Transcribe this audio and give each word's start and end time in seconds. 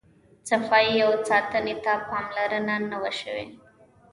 صفایي 0.49 0.95
او 1.05 1.11
ساتنې 1.29 1.75
ته 1.83 1.93
پاملرنه 2.09 2.75
نه 2.91 2.97
وه 3.01 3.11
شوې. 3.19 3.45